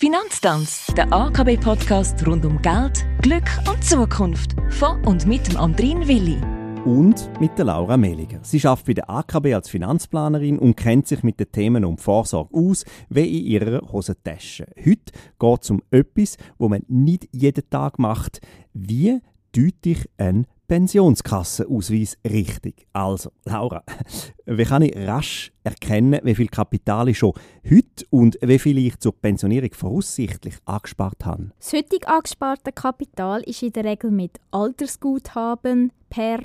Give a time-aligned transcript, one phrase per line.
[0.00, 4.54] Finanztanz, der AKB-Podcast rund um Geld, Glück und Zukunft.
[4.70, 6.40] Von und mit dem Andrin Willi.
[6.84, 8.38] Und mit der Laura Mehliger.
[8.42, 12.54] Sie arbeitet bei der AKB als Finanzplanerin und kennt sich mit den Themen um Vorsorge
[12.54, 14.68] aus, wie in ihrer Hosentasche.
[14.76, 18.40] Heute geht es um etwas, wo man nicht jeden Tag macht.
[18.72, 19.18] Wie
[19.50, 22.86] deute ich einen Pensionskassenausweis richtig.
[22.92, 23.82] Also, Laura,
[24.46, 27.32] wie kann ich rasch erkennen, wie viel Kapital ich schon
[27.68, 31.52] heute und wie viel ich zur Pensionierung voraussichtlich angespart habe?
[31.58, 36.40] Das heutige angesparte Kapital ist in der Regel mit Altersguthaben per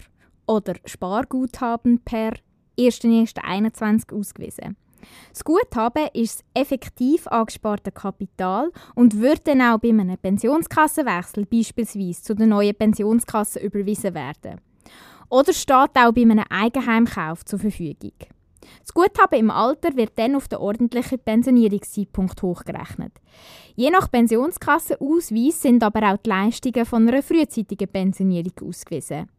[0.47, 2.31] oder Sparguthaben per
[2.79, 4.77] 1.1.21 ausgewiesen.
[5.31, 12.21] Das Guthaben ist das effektiv angesparte Kapital und wird dann auch bei einem Pensionskassenwechsel beispielsweise
[12.21, 14.61] zu der neuen Pensionskasse überwiesen werden.
[15.29, 18.13] Oder steht auch bei einem Eigenheimkauf zur Verfügung.
[18.81, 23.13] Das Guthaben im Alter wird dann auf den ordentlichen Pensionierungszeitpunkt hochgerechnet.
[23.75, 29.29] Je nach Pensionskassenausweis sind aber auch die Leistungen von einer frühzeitigen Pensionierung ausgewiesen.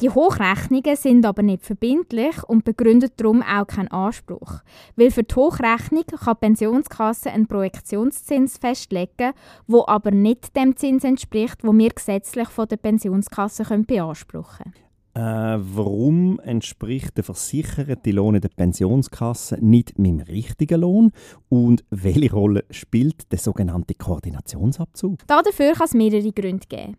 [0.00, 4.60] Die Hochrechnungen sind aber nicht verbindlich und begründet darum auch keinen Anspruch.
[4.96, 9.32] Weil für die Hochrechnung kann die Pensionskasse einen Projektionszins festlegen,
[9.66, 14.90] wo aber nicht dem Zins entspricht, wo wir gesetzlich von der Pensionskasse können beanspruchen können.
[15.12, 21.12] Äh, warum entspricht der versicherte Lohn der Pensionskasse nicht meinem richtigen Lohn?
[21.50, 25.26] Und welche Rolle spielt der sogenannte Koordinationsabzug?
[25.26, 26.96] Dafür kann es mehrere Gründe geben.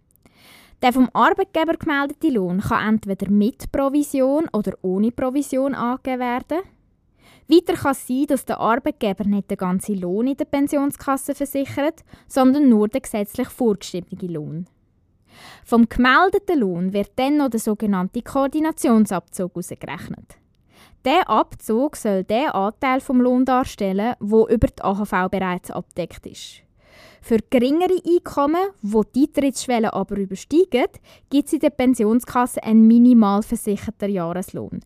[0.82, 6.60] Der vom Arbeitgeber gemeldete Lohn kann entweder mit Provision oder ohne Provision angegeben werden.
[7.48, 12.04] Weiter kann es sein, dass der Arbeitgeber nicht den ganzen Lohn in der Pensionskasse versichert,
[12.28, 14.68] sondern nur den gesetzlich vorgeschriebenen Lohn.
[15.64, 20.38] Vom gemeldeten Lohn wird dann noch der sogenannte Koordinationsabzug ausgerechnet.
[21.06, 26.64] Der Abzug soll den Anteil vom Lohn darstellen, wo über die AHV bereits abdeckt ist.
[27.22, 30.88] Für geringere Einkommen, wo die Eintrittsschwelle aber übersteigen,
[31.30, 34.82] gibt es in der Pensionskasse einen minimal versicherten Jahreslohn.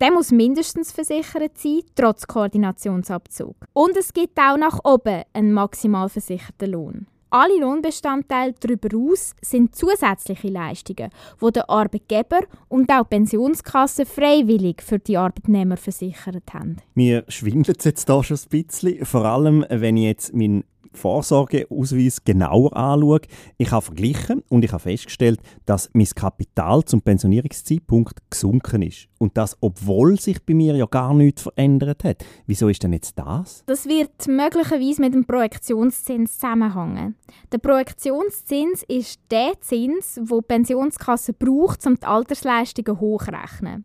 [0.00, 3.56] Der muss mindestens versichert sein, trotz Koordinationsabzug.
[3.72, 7.06] Und es gibt auch nach oben einen maximal versicherten Lohn.
[7.30, 11.10] Alle Lohnbestandteile darüber aus sind zusätzliche Leistungen,
[11.42, 16.76] die der Arbeitgeber und auch die Pensionskasse freiwillig für die Arbeitnehmer versichert haben.
[16.94, 20.64] Mir schwindelt es jetzt da schon ein bisschen, vor allem wenn ich jetzt meinen
[20.96, 23.20] Vorsorgeausweis genauer anschaue,
[23.58, 29.08] ich habe verglichen und ich habe festgestellt, dass mein Kapital zum Pensionierungszeitpunkt gesunken ist.
[29.18, 32.24] Und das, obwohl sich bei mir ja gar nichts verändert hat.
[32.46, 33.62] Wieso ist denn jetzt das?
[33.66, 37.16] Das wird möglicherweise mit dem Projektionszins zusammenhängen.
[37.52, 43.84] Der Projektionszins ist der Zins, wo die Pensionskasse braucht, um die Altersleistungen hochzurechnen.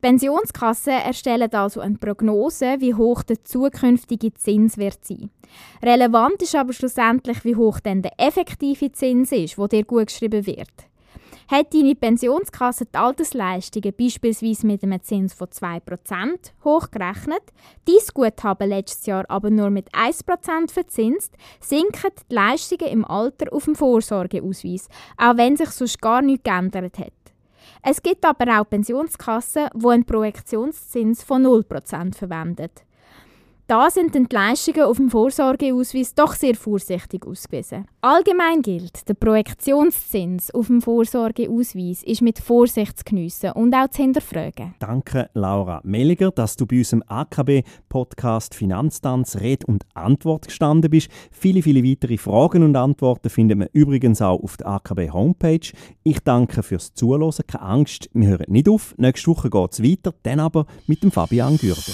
[0.00, 5.30] Pensionskassen erstellen also eine Prognose, wie hoch der zukünftige Zins wird sein.
[5.82, 10.46] Relevant ist aber schlussendlich, wie hoch denn der effektive Zins ist, wo dir gut geschrieben
[10.46, 10.68] wird.
[11.50, 15.80] Hat deine Pensionskasse die Altersleistungen beispielsweise mit einem Zins von 2%
[16.62, 17.42] hochgerechnet,
[17.86, 23.64] dein Guthaben letztes Jahr aber nur mit 1% verzinst, sinken die Leistungen im Alter auf
[23.64, 27.12] dem Vorsorgeausweis, auch wenn sich sonst gar nichts geändert hat.
[27.82, 32.70] Es gibt aber auch Pensionskassen, die einen Projektionszins von 0% verwenden.
[33.70, 37.84] Da sind die Leistungen auf dem Vorsorgeausweis doch sehr vorsichtig ausgewiesen.
[38.00, 44.00] Allgemein gilt, der Projektionszins auf dem Vorsorgeausweis ist mit Vorsicht zu geniessen und auch zu
[44.00, 44.74] hinterfragen.
[44.78, 51.10] Danke, Laura Melliger, dass du bei unserem AKB-Podcast Finanztanz Red und Antwort gestanden bist.
[51.30, 55.72] Viele, viele weitere Fragen und Antworten findet man übrigens auch auf der AKB-Homepage.
[56.04, 57.34] Ich danke fürs Zuhören.
[57.46, 58.94] Keine Angst, wir hören nicht auf.
[58.96, 61.92] Nächste Woche geht es weiter, dann aber mit dem Fabian Gürder.